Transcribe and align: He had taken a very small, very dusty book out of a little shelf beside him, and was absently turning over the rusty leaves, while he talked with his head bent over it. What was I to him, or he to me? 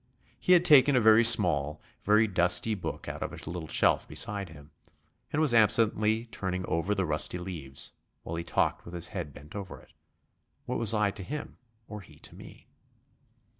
He 0.39 0.53
had 0.53 0.65
taken 0.65 0.95
a 0.95 0.99
very 0.99 1.23
small, 1.23 1.79
very 2.01 2.25
dusty 2.25 2.73
book 2.73 3.07
out 3.07 3.21
of 3.21 3.31
a 3.31 3.35
little 3.51 3.67
shelf 3.67 4.07
beside 4.07 4.49
him, 4.49 4.71
and 5.31 5.39
was 5.39 5.53
absently 5.53 6.25
turning 6.25 6.65
over 6.65 6.95
the 6.95 7.05
rusty 7.05 7.37
leaves, 7.37 7.91
while 8.23 8.35
he 8.35 8.43
talked 8.43 8.83
with 8.83 8.95
his 8.95 9.09
head 9.09 9.31
bent 9.31 9.55
over 9.55 9.79
it. 9.79 9.93
What 10.65 10.79
was 10.79 10.95
I 10.95 11.11
to 11.11 11.21
him, 11.23 11.57
or 11.87 12.01
he 12.01 12.15
to 12.15 12.33
me? 12.35 12.67